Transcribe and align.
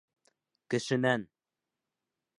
Кешенән! 0.73 1.27